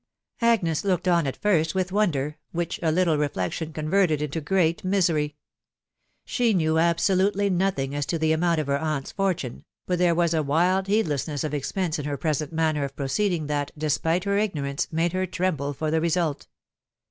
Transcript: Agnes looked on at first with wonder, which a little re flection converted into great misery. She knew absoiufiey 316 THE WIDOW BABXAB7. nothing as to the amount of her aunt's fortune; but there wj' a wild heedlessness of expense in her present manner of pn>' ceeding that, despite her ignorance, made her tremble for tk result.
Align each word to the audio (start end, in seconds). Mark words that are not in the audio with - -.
Agnes 0.41 0.83
looked 0.83 1.07
on 1.07 1.27
at 1.27 1.37
first 1.37 1.75
with 1.75 1.91
wonder, 1.91 2.35
which 2.51 2.79
a 2.81 2.91
little 2.91 3.19
re 3.19 3.27
flection 3.27 3.71
converted 3.71 4.19
into 4.19 4.41
great 4.41 4.83
misery. 4.83 5.35
She 6.25 6.55
knew 6.55 6.73
absoiufiey 6.73 6.89
316 7.07 7.17
THE 7.35 7.45
WIDOW 7.45 7.53
BABXAB7. 7.53 7.57
nothing 7.59 7.95
as 7.95 8.05
to 8.07 8.17
the 8.17 8.31
amount 8.31 8.59
of 8.59 8.65
her 8.65 8.77
aunt's 8.79 9.11
fortune; 9.11 9.63
but 9.85 9.99
there 9.99 10.15
wj' 10.15 10.33
a 10.33 10.41
wild 10.41 10.87
heedlessness 10.87 11.43
of 11.43 11.53
expense 11.53 11.99
in 11.99 12.05
her 12.05 12.17
present 12.17 12.51
manner 12.51 12.83
of 12.83 12.95
pn>' 12.95 13.09
ceeding 13.13 13.45
that, 13.47 13.71
despite 13.77 14.23
her 14.23 14.39
ignorance, 14.39 14.87
made 14.91 15.13
her 15.13 15.27
tremble 15.27 15.71
for 15.71 15.91
tk 15.91 16.01
result. 16.01 16.47